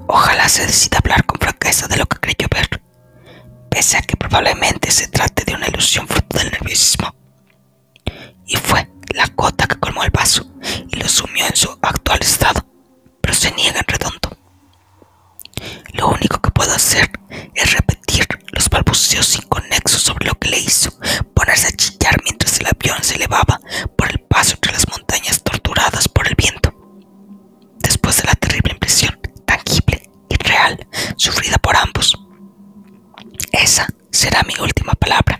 Ojalá 0.07 0.49
se 0.49 0.65
decida 0.65 0.97
hablar 0.97 1.25
con 1.25 1.39
franqueza 1.39 1.87
de 1.87 1.97
lo 1.97 2.07
que 2.07 2.17
creyó 2.17 2.47
ver, 2.49 2.81
pese 3.69 3.97
a 3.97 4.01
que 4.01 4.17
probablemente 4.17 4.89
se 4.89 5.09
trate 5.09 5.43
de 5.45 5.53
una 5.53 5.67
ilusión 5.67 6.07
fruto 6.07 6.39
del 6.39 6.49
nerviosismo. 6.49 7.13
Y 8.47 8.55
fue 8.55 8.89
la 9.13 9.27
gota 9.35 9.67
que 9.67 9.79
colmó 9.79 10.03
el 10.03 10.11
vaso 10.11 10.45
y 10.89 10.97
lo 10.97 11.07
sumió 11.07 11.45
en 11.45 11.55
su 11.55 11.69
actual 11.81 12.19
estado, 12.21 12.65
pero 13.21 13.33
se 13.33 13.51
niega 13.51 13.79
en 13.79 13.87
redondo. 13.87 14.37
Lo 15.93 16.09
único 16.09 16.39
que 16.41 16.51
puedo 16.51 16.73
hacer 16.73 17.09
es 17.55 17.73
repetir 17.73 18.27
los 18.51 18.69
balbuceos 18.69 19.35
inconexos 19.35 20.01
sobre 20.01 20.27
lo 20.27 20.35
que 20.35 20.49
le 20.49 20.59
hizo 20.59 20.91
ponerse 21.33 21.67
a 21.67 21.71
chillar 21.71 22.15
mientras 22.23 22.59
el 22.59 22.67
avión 22.67 22.97
se 23.03 23.15
elevaba 23.15 23.59
por 23.95 24.09
el 24.11 24.19
paso 24.19 24.55
entre 24.55 24.73
las 24.73 24.87
montañas 24.89 25.41
torturadas 25.43 26.07
por 26.09 26.27
el 26.27 26.35
viento. 26.35 26.73
Después 27.79 28.17
de 28.17 28.23
la 28.23 28.35
terrible 28.35 28.73
impresión 28.73 29.19
tangible 29.45 30.09
y 30.29 30.35
real 30.35 30.87
sufrida 31.15 31.57
por 31.57 31.75
ambos, 31.75 32.17
esa 33.51 33.87
será 34.11 34.43
mi 34.43 34.53
última 34.59 34.93
palabra. 34.93 35.39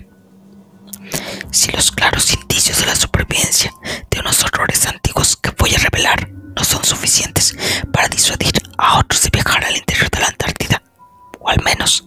Si 1.51 1.71
los 1.71 1.91
claros 1.91 2.33
indicios 2.33 2.79
de 2.79 2.85
la 2.85 2.95
supervivencia 2.95 3.71
de 4.09 4.19
unos 4.19 4.43
horrores 4.43 4.85
antiguos 4.85 5.35
que 5.37 5.51
voy 5.57 5.73
a 5.75 5.79
revelar 5.79 6.29
no 6.55 6.63
son 6.63 6.83
suficientes 6.83 7.55
para 7.91 8.07
disuadir 8.07 8.53
a 8.77 8.99
otros 8.99 9.23
de 9.23 9.29
viajar 9.31 9.63
al 9.65 9.75
interior 9.77 10.09
de 10.09 10.19
la 10.19 10.27
Antártida, 10.27 10.81
o 11.39 11.49
al 11.49 11.61
menos 11.63 12.05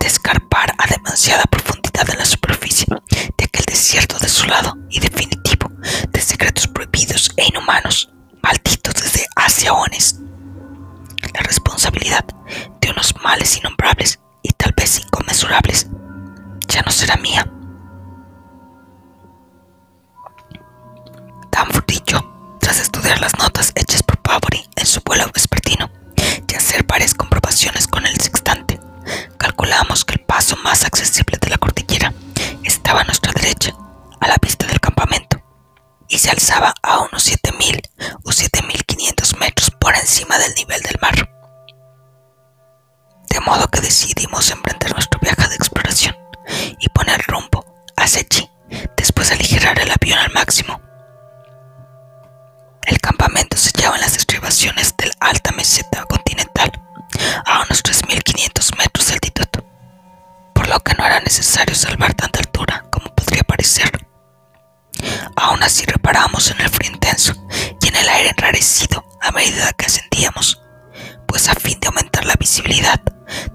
de 0.00 0.06
escarpar 0.06 0.74
a 0.78 0.86
demasiada 0.86 1.44
profundidad 1.44 2.08
en 2.10 2.18
la 2.18 2.24
superficie 2.24 2.86
de 3.36 3.44
aquel 3.44 3.64
desierto 3.66 4.18
desolado 4.18 4.76
y 4.90 5.00
definitivo 5.00 5.70
de 6.10 6.20
secretos 6.20 6.66
prohibidos 6.68 7.32
e 7.36 7.46
inhumanos, 7.46 8.10
malditos 8.42 8.94
desde 8.94 9.26
hace 9.36 9.68
años. 9.68 10.16
La 11.34 11.40
responsabilidad 11.40 12.24
de 12.80 12.90
unos 12.90 13.14
males 13.22 13.56
innombrables 13.56 14.20
y 14.42 14.50
tal 14.50 14.72
vez 14.76 14.98
inconmensurables 15.00 15.86
ya 16.68 16.82
no 16.82 16.90
será 16.90 17.16
mía. 17.16 17.46
Danford 21.52 21.84
yo, 22.06 22.56
tras 22.60 22.80
estudiar 22.80 23.20
las 23.20 23.38
notas 23.38 23.72
hechas 23.74 24.02
por 24.02 24.18
Pavory 24.18 24.66
en 24.74 24.86
su 24.86 25.00
vuelo 25.04 25.30
vespertino 25.32 25.90
y 26.48 26.54
hacer 26.54 26.84
varias 26.84 27.14
comprobaciones 27.14 27.86
con 27.86 28.06
el 28.06 28.18
sextante, 28.20 28.80
calculamos 29.36 30.04
que 30.04 30.14
el 30.14 30.20
paso 30.20 30.56
más 30.64 30.84
accesible 30.84 31.38
de 31.40 31.50
la 31.50 31.58
cordillera 31.58 32.12
estaba 32.64 33.02
a 33.02 33.04
nuestra 33.04 33.32
derecha, 33.32 33.74
a 34.20 34.28
la 34.28 34.36
vista 34.40 34.66
del 34.66 34.80
campamento, 34.80 35.42
y 36.08 36.18
se 36.18 36.30
alzaba 36.30 36.74
a 36.82 37.00
unos 37.00 37.30
7.000 37.30 37.51
intenso 67.12 67.34
y 67.80 67.88
en 67.88 67.96
el 67.96 68.08
aire 68.08 68.30
enrarecido 68.30 69.04
a 69.20 69.30
medida 69.32 69.72
que 69.72 69.86
ascendíamos, 69.86 70.60
pues 71.26 71.48
a 71.48 71.54
fin 71.54 71.78
de 71.80 71.88
aumentar 71.88 72.24
la 72.24 72.34
visibilidad 72.38 73.00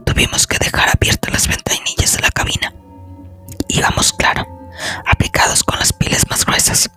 tuvimos 0.05 0.47
que 0.47 0.57
dejar 0.59 0.89
abiertas 0.89 1.33
las 1.33 1.47
ventanillas 1.47 2.13
de 2.13 2.21
la 2.21 2.29
cabina. 2.29 2.73
Íbamos, 3.67 4.13
claro, 4.13 4.47
aplicados 5.05 5.63
con 5.63 5.79
las 5.79 5.91
pilas 5.93 6.25
más 6.29 6.45
gruesas. 6.45 6.89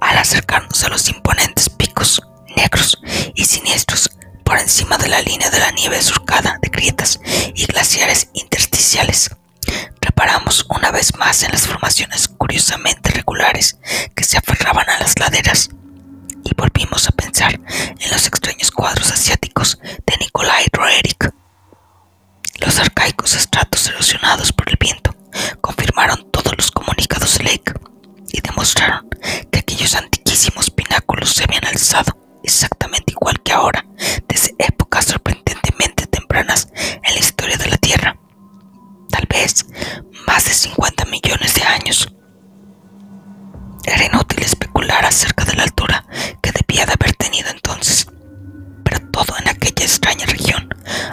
Al 0.00 0.18
acercarnos 0.18 0.84
a 0.84 0.88
los 0.88 1.08
imponentes 1.08 1.70
picos 1.70 2.22
negros 2.56 3.00
y 3.34 3.44
siniestros 3.44 4.10
por 4.44 4.58
encima 4.58 4.98
de 4.98 5.08
la 5.08 5.22
línea 5.22 5.50
de 5.50 5.60
la 5.60 5.70
nieve 5.70 6.02
surcada 6.02 6.58
de 6.60 6.68
grietas 6.68 7.18
y 7.54 7.64
glaciares 7.66 8.28
intersticiales, 8.34 9.30
reparamos 10.00 10.66
una 10.68 10.90
vez 10.90 11.16
más 11.16 11.42
en 11.42 11.50
las 11.52 11.66
formaciones 11.66 12.28
curiosamente 12.38 13.10
regulares 13.10 13.78
que 14.14 14.24
se 14.24 14.38
aferraban 14.38 14.88
a 14.88 14.98
las 14.98 15.18
laderas 15.18 15.70
y 16.44 16.54
volvimos 16.56 17.08
a 17.08 17.12
pensar 17.12 17.54
en 17.54 18.10
los 18.10 18.26
extraños 18.26 18.70
cuadros 18.70 19.10
asiáticos 19.10 19.78
de 20.06 20.16
Nikolai 20.20 20.66
Roerich. 20.72 21.30
Los 22.60 22.78
arcaicos 22.78 23.34
estratos 23.34 23.86
erosionados 23.88 24.52
por 24.52 24.68
el 24.68 24.76
viento 24.78 25.14
confirmaron 25.60 26.30
todos 26.30 26.52
los 26.56 26.70
comunicados 26.70 27.38
de 27.38 27.44
Lake 27.44 27.72
y 28.32 28.40
demostraron 28.40 29.08
que 29.50 29.58
aquellos 29.58 29.94
antiquísimos 29.94 30.70
pináculos 30.70 31.30
se 31.34 31.44
habían 31.44 31.64
alzado 31.66 32.16
exactamente 32.42 33.12
igual 33.12 33.40
que 33.42 33.52
ahora, 33.52 33.84
desde 34.28 34.54
épocas 34.58 35.06
sorprendentemente 35.06 36.06
tempranas 36.06 36.68
en 37.02 37.14
la 37.14 37.20
historia 37.20 37.56
de 37.56 37.68
la 37.68 37.76
Tierra. 37.78 38.16
Tal 39.10 39.26
vez 39.28 39.66
más 40.26 40.44
de 40.44 40.52
50 40.52 41.04
millones 41.06 41.54
de 41.54 41.62
años. 41.62 42.13
Era 43.84 44.04
inútil 44.04 44.42
especular 44.42 45.04
acerca 45.04 45.44
de 45.44 45.54
la 45.54 45.64
altura 45.64 46.04
que 46.42 46.52
debía 46.52 46.86
de 46.86 46.92
haber 46.92 47.14
tenido 47.14 47.50
entonces, 47.50 48.06
pero 48.84 49.00
todo 49.10 49.36
en 49.38 49.48
aquella 49.48 49.84
extraña 49.84 50.26
región 50.26 50.68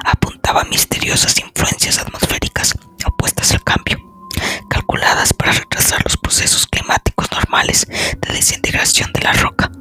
apuntaba 0.06 0.62
a 0.62 0.66
misteriosas 0.66 1.38
influencias 1.40 1.98
atmosféricas 2.00 2.74
opuestas 3.06 3.52
al 3.52 3.64
cambio, 3.64 4.00
calculadas 4.70 5.34
para 5.34 5.52
retrasar 5.52 6.02
los 6.04 6.18
procesos 6.18 6.68
climáticos 6.68 7.32
normales 7.32 7.88
de 7.88 8.34
desintegración 8.34 9.12
de 9.14 9.22
la 9.22 9.34
roca. 9.34 9.72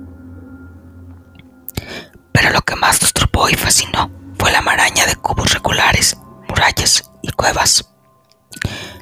Pero 2.33 2.51
lo 2.51 2.63
que 2.63 2.77
más 2.77 3.01
nos 3.03 3.13
turbó 3.13 3.49
y 3.49 3.55
fascinó 3.55 4.11
fue 4.39 4.53
la 4.53 4.63
maraña 4.63 5.07
de 5.07 5.17
cubos 5.17 5.53
regulares, 5.53 6.17
murallas 6.49 7.11
y 7.23 7.31
cuevas. 7.33 7.93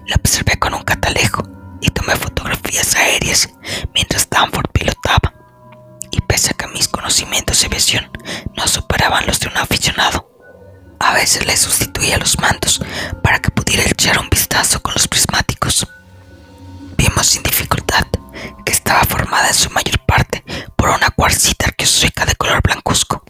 La 0.07 0.17
observé 0.17 0.59
con 0.59 0.75
un 0.75 0.83
catalejo 0.83 1.43
y 1.81 1.91
tomé 1.91 2.17
fotografías 2.17 2.58
aéreas 2.97 3.49
mientras 3.95 4.29
Danford 4.29 4.71
pilotaba. 4.73 5.33
Y 6.11 6.21
pese 6.23 6.51
a 6.51 6.55
que 6.55 6.67
mis 6.69 6.89
conocimientos 6.89 7.61
de 7.61 7.67
aviación 7.67 8.11
no 8.57 8.67
superaban 8.67 9.27
los 9.27 9.41
de 9.41 9.49
un 9.49 9.57
aficionado, 9.57 10.29
a 11.01 11.15
veces 11.15 11.47
le 11.47 11.57
sustituía 11.57 12.19
los 12.19 12.39
mandos 12.39 12.81
para 13.23 13.41
que 13.41 13.51
pudiera 13.51 13.85
echar 13.85 14.19
un 14.19 14.29
vistazo 14.31 14.81
con 14.81 14.95
los 14.95 15.09
prismáticos. 15.09 15.87
Vimos 16.97 17.27
sin 17.27 17.43
dificultad 17.43 18.07
que 18.65 18.73
estaba 18.73 19.03
formada 19.05 19.49
en 19.49 19.55
su 19.55 19.71
mayor 19.71 19.99
parte 20.07 20.45
por 20.77 20.91
una 20.91 21.11
cuarcita 21.11 21.67
arqueozoica 21.67 22.25
de 22.25 22.35
color 22.37 22.61
blancuzco, 22.63 23.25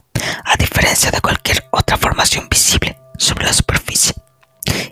a 0.44 0.56
diferencia 0.56 1.10
de 1.10 1.20
cualquier 1.20 1.66
otra 1.70 1.96
formación 1.96 2.48
visible 2.48 2.98
sobre 3.18 3.44
la 3.44 3.52
superficie, 3.52 4.14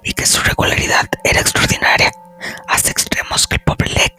y 0.03 0.13
que 0.13 0.27
su 0.27 0.41
regularidad 0.43 1.09
era 1.25 1.41
extraordinaria 1.41 2.11
hasta 2.69 2.91
extremos 2.91 3.47
que 3.47 3.57
el 3.57 3.63
pobre 3.63 3.89
Lek 3.91 4.16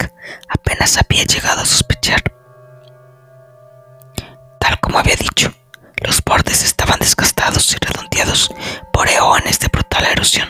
apenas 0.78 0.96
había 0.96 1.24
llegado 1.24 1.62
a 1.62 1.66
sospechar. 1.66 2.22
Tal 4.60 4.78
como 4.80 4.98
había 4.98 5.16
dicho, 5.16 5.52
los 6.04 6.22
bordes 6.22 6.62
estaban 6.62 6.98
desgastados 7.00 7.72
y 7.72 7.76
redondeados 7.84 8.54
por 8.92 9.08
eones 9.08 9.58
de 9.58 9.68
brutal 9.68 10.04
erosión, 10.06 10.48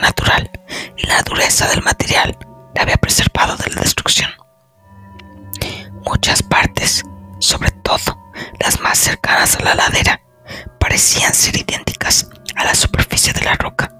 natural 0.00 0.50
y 0.96 1.06
la 1.06 1.22
dureza 1.22 1.68
del 1.68 1.82
material 1.82 2.36
la 2.74 2.82
había 2.82 2.96
preservado 2.96 3.56
de 3.56 3.70
la 3.74 3.82
destrucción. 3.82 4.30
Muchas 6.04 6.42
partes, 6.42 7.02
sobre 7.38 7.70
todo 7.70 8.18
las 8.60 8.80
más 8.80 8.98
cercanas 8.98 9.56
a 9.56 9.62
la 9.62 9.74
ladera, 9.74 10.20
parecían 10.80 11.34
ser 11.34 11.56
idénticas 11.56 12.28
a 12.56 12.64
la 12.64 12.74
superficie 12.74 13.32
de 13.32 13.44
la 13.44 13.54
roca. 13.54 13.90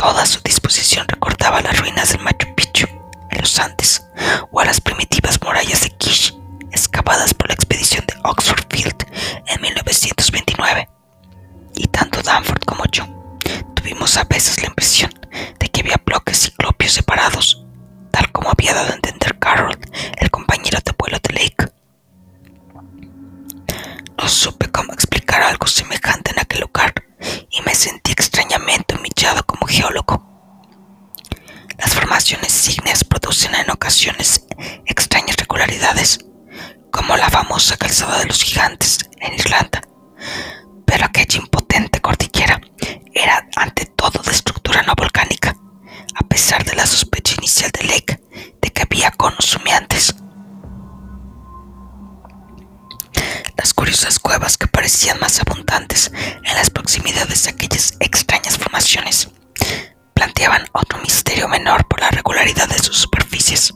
Toda 0.00 0.24
su 0.24 0.40
disposición 0.40 1.06
recordaba 1.06 1.60
las 1.60 1.78
ruinas 1.78 2.08
del 2.08 2.22
Machu 2.22 2.54
Picchu 2.54 2.86
en 3.30 3.38
los 3.38 3.58
Andes 3.58 4.02
o 4.50 4.58
a 4.58 4.64
las 4.64 4.80
primitivas 4.80 5.38
murallas 5.42 5.82
de 5.82 5.90
Kish 5.90 6.34
excavadas 6.72 7.34
por 7.34 7.48
la 7.48 7.54
expedición 7.54 8.06
de 8.06 8.14
Oxford 8.24 8.64
Field 8.70 8.96
en 9.46 9.60
1929. 9.60 10.88
Y 11.74 11.86
tanto 11.88 12.22
Danford 12.22 12.64
como 12.64 12.84
yo 12.90 13.06
tuvimos 13.74 14.16
a 14.16 14.24
veces 14.24 14.58
la 14.62 14.68
impresión 14.68 15.12
de 15.58 15.68
que 15.68 15.82
había 15.82 16.00
bloques 16.02 16.44
ciclopios 16.44 16.92
separados, 16.92 17.62
tal 18.10 18.32
como 18.32 18.48
había 18.48 18.72
dado 18.72 18.92
a 18.92 18.94
entender 18.94 19.38
Carroll, 19.38 19.78
el 20.16 20.30
compañero 20.30 20.78
de 20.82 20.94
vuelo 20.98 21.18
de 21.22 21.34
Lake. 21.34 21.72
No 24.16 24.26
supe 24.26 24.66
cómo 24.70 24.94
explicar 24.94 25.42
algo 25.42 25.66
semejante 25.66 26.30
en 26.30 26.40
aquel 26.40 26.62
lugar 26.62 26.94
y 27.50 27.60
me 27.66 27.74
sentí 27.74 28.12
extrañamente 28.12 28.89
como 29.46 29.66
geólogo. 29.66 30.26
Las 31.78 31.94
formaciones 31.94 32.68
ígneas 32.70 33.04
producen 33.04 33.54
en 33.54 33.70
ocasiones 33.70 34.46
extrañas 34.86 35.36
regularidades, 35.36 36.20
como 36.90 37.16
la 37.18 37.28
famosa 37.28 37.76
calzada 37.76 38.18
de 38.18 38.24
los 38.24 38.42
gigantes 38.42 38.98
en 39.20 39.34
Irlanda, 39.34 39.82
pero 40.86 41.04
aquella 41.04 41.38
impotente 41.38 42.00
cordillera 42.00 42.60
era 43.12 43.46
ante 43.56 43.84
todo 43.84 44.22
de 44.22 44.30
estructura 44.30 44.82
no 44.82 44.94
volcánica, 44.96 45.54
a 46.14 46.26
pesar 46.26 46.64
de 46.64 46.74
la 46.74 46.86
sospecha 46.86 47.34
inicial 47.36 47.70
de 47.72 47.84
Lake 47.84 48.20
de 48.62 48.70
que 48.70 48.82
había 48.82 49.10
conos 49.10 49.54
humeantes. 49.54 50.14
Las 53.60 53.74
curiosas 53.74 54.18
cuevas 54.18 54.56
que 54.56 54.66
parecían 54.68 55.20
más 55.20 55.38
abundantes 55.38 56.10
en 56.14 56.54
las 56.54 56.70
proximidades 56.70 57.44
de 57.44 57.50
aquellas 57.50 57.94
extrañas 58.00 58.56
formaciones 58.56 59.28
planteaban 60.14 60.64
otro 60.72 60.98
misterio 61.02 61.46
menor 61.46 61.86
por 61.86 62.00
la 62.00 62.08
regularidad 62.08 62.70
de 62.70 62.78
sus 62.78 62.96
superficies. 62.96 63.74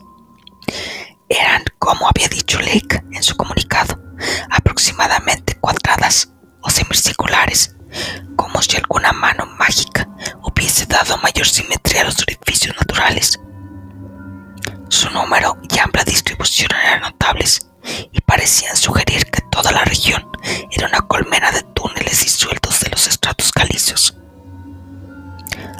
Eran, 1.29 1.65
como 1.77 2.07
había 2.07 2.27
dicho 2.29 2.59
Lake 2.61 3.03
en 3.11 3.21
su 3.21 3.37
comunicado, 3.37 3.95
aproximadamente 4.49 5.53
cuadradas 5.59 6.33
o 6.63 6.71
semicirculares, 6.71 7.75
como 8.35 8.63
si 8.63 8.77
alguna 8.77 9.13
mano 9.13 9.45
mágica 9.59 10.09
hubiese 10.41 10.87
dado 10.87 11.15
mayor 11.19 11.47
simetría 11.47 12.01
a 12.01 12.05
los 12.05 12.19
orificios 12.23 12.75
naturales. 12.75 13.39
Su 14.89 15.11
número 15.11 15.59
y 15.69 15.77
amplia 15.77 16.03
distribución 16.03 16.71
eran 16.71 17.01
notables 17.01 17.59
y 18.11 18.21
parecían 18.21 18.75
sugerir 18.75 19.25
que 19.25 19.41
toda 19.51 19.71
la 19.71 19.83
región 19.85 20.27
era 20.71 20.87
una 20.87 21.01
colmena 21.01 21.51
de 21.51 21.63
túneles 21.63 22.21
disueltos 22.23 22.79
de 22.81 22.89
los 22.89 23.07
estratos 23.07 23.51
calizos. 23.51 24.15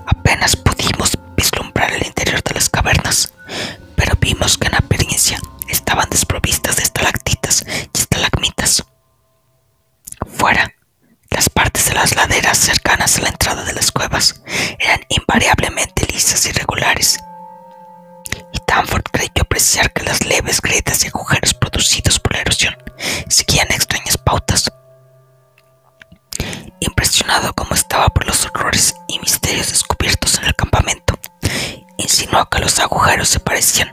Apenas 0.07 0.55
pudimos 0.55 1.17
vislumbrar 1.35 1.91
el 1.93 2.05
interior 2.05 2.41
de 2.43 2.53
las 2.53 2.69
cavernas, 2.69 3.33
pero 3.95 4.13
vimos 4.19 4.57
que 4.57 4.67
en 4.67 4.75
apariencia 4.75 5.39
estaban 5.67 6.09
desprovistas 6.09 6.77
de 6.77 6.83
estalactitas 6.83 7.63
y 7.67 7.97
estalagmitas. 7.97 8.83
Fuera, 10.37 10.71
las 11.29 11.49
partes 11.49 11.85
de 11.87 11.95
las 11.95 12.15
laderas 12.15 12.57
cercanas 12.57 13.17
a 13.17 13.21
la 13.21 13.29
entrada 13.29 13.63
de 13.63 13.73
las 13.73 13.91
cuevas 13.91 14.41
eran 14.79 15.01
invariablemente 15.09 16.07
lisas 16.11 16.45
y 16.45 16.51
regulares. 16.51 17.19
Y 18.67 18.71
Danford 18.71 19.04
creyó 19.12 19.41
apreciar 19.41 19.91
que 19.93 20.04
las 20.04 20.25
leves 20.25 20.62
grietas 20.62 21.04
y 21.04 21.08
agujeros 21.08 21.54
producidos 21.54 22.19
por 22.19 22.34
la 22.34 22.41
erosión 22.41 22.75
seguían 23.28 23.67
extrañas 23.71 24.17
pautas. 24.17 24.71
Impresionado 26.80 27.54
como 27.54 27.73
estaba 27.73 28.08
por 28.10 28.25
los 28.25 28.45
horrores 28.45 28.95
y 29.08 29.19
misterios 29.19 29.69
descubiertos 29.69 30.38
en 30.39 30.45
el 30.45 30.56
campamento, 30.56 31.17
insinuó 31.97 32.49
que 32.49 32.60
los 32.60 32.80
agujeros 32.80 33.30
se 33.30 33.39
parecían 33.39 33.91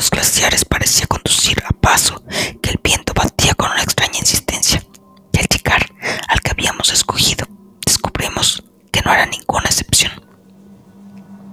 los 0.00 0.08
glaciares 0.10 0.64
parecía 0.64 1.06
conducir 1.06 1.62
a 1.68 1.74
paso 1.74 2.24
que 2.62 2.70
el 2.70 2.80
viento 2.82 3.12
batía 3.14 3.52
con 3.52 3.70
una 3.70 3.82
extraña 3.82 4.18
insistencia, 4.18 4.82
y 5.30 5.38
al 5.38 5.44
llegar 5.46 5.92
al 6.26 6.40
que 6.40 6.52
habíamos 6.52 6.90
escogido, 6.90 7.46
descubrimos 7.84 8.64
que 8.90 9.02
no 9.02 9.12
era 9.12 9.26
ninguna 9.26 9.66
excepción. 9.66 10.12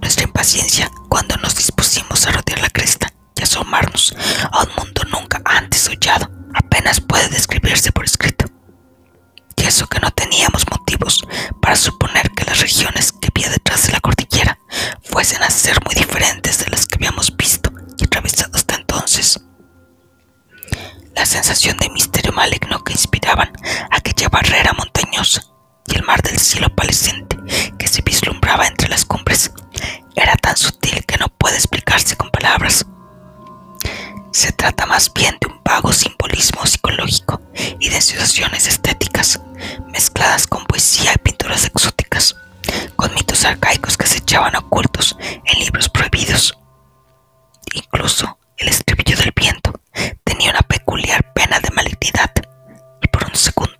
Nuestra 0.00 0.24
impaciencia 0.24 0.87
simbolismo 36.38 36.66
psicológico 36.66 37.42
y 37.80 37.88
de 37.88 38.00
sensaciones 38.00 38.68
estéticas, 38.68 39.40
mezcladas 39.88 40.46
con 40.46 40.64
poesía 40.66 41.12
y 41.14 41.18
pinturas 41.18 41.64
exóticas, 41.64 42.36
con 42.94 43.12
mitos 43.14 43.44
arcaicos 43.44 43.96
que 43.96 44.06
se 44.06 44.18
echaban 44.18 44.54
ocultos 44.54 45.16
en 45.20 45.58
libros 45.58 45.88
prohibidos. 45.88 46.56
Incluso 47.74 48.38
el 48.56 48.68
estribillo 48.68 49.16
del 49.16 49.32
viento 49.34 49.72
tenía 50.22 50.50
una 50.50 50.62
peculiar 50.62 51.32
pena 51.32 51.58
de 51.58 51.70
malignidad, 51.70 52.32
y 53.02 53.08
por 53.08 53.24
un 53.24 53.34
segundo 53.34 53.74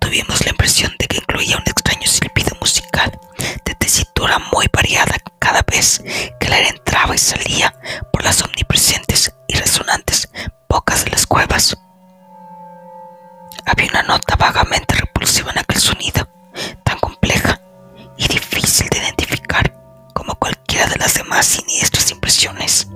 tuvimos 0.00 0.44
la 0.44 0.50
impresión 0.50 0.92
de 0.98 1.06
que 1.06 1.18
incluía 1.18 1.56
un 1.56 1.62
extraño 1.66 2.08
silbido 2.08 2.56
musical 2.60 3.12
de 3.64 3.74
tesitura 3.76 4.40
muy 4.52 4.66
variada 4.72 5.16
cada 5.38 5.62
vez 5.62 6.02
que 6.40 6.46
el 6.46 6.52
aire 6.54 6.70
entraba 6.70 7.14
y 7.14 7.18
salía 7.18 7.72
por 8.12 8.24
las 8.24 8.42
omnipresentes 8.42 9.32
y 9.46 9.54
resonantes 9.54 10.28
bocas 10.68 11.04
de 11.04 11.12
las 11.12 11.24
cuevas. 11.26 11.76
Había 13.66 13.88
una 13.90 14.02
nota 14.02 14.36
vagamente 14.36 14.94
repulsiva 14.94 15.50
en 15.50 15.58
aquel 15.58 15.80
sonido, 15.80 16.28
tan 16.82 16.98
compleja 17.00 17.60
y 18.16 18.28
difícil 18.28 18.88
de 18.90 18.98
identificar 18.98 19.72
como 20.12 20.34
cualquiera 20.34 20.86
de 20.86 20.96
las 20.96 21.14
demás 21.14 21.46
siniestras 21.46 22.10
impresiones. 22.10 22.88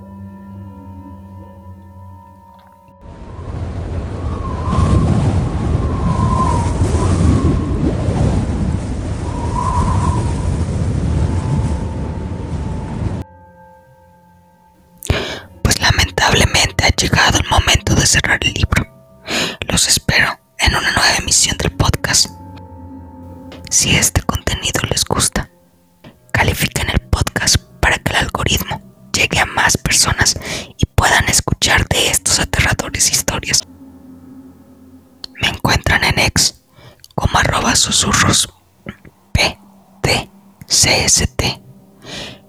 PTCST, 40.88 41.42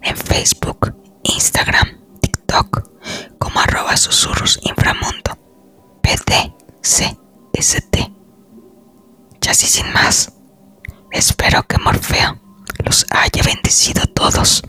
en 0.01 0.15
Facebook, 0.15 0.95
Instagram, 1.23 1.99
TikTok 2.21 2.89
como 3.37 3.59
arroba 3.59 3.97
susurros 3.97 4.57
inframundo 4.63 5.37
PTCST. 6.01 7.17
Ya 9.41 9.51
así 9.51 9.67
sin 9.67 9.91
más, 9.91 10.31
espero 11.11 11.63
que 11.63 11.79
Morfeo 11.79 12.39
los 12.85 13.05
haya 13.09 13.43
bendecido 13.43 14.05
todos. 14.05 14.63